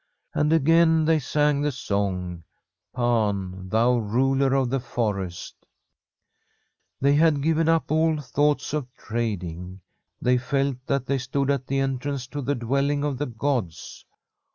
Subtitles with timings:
[0.33, 2.43] And again they sang the song,'
[2.95, 5.55] Pan, thou ruler of the forest!'
[7.01, 9.79] They had given up all thoughts of trading.
[10.19, 14.03] They felt that they stood at the entrance to the dwelling of the gods.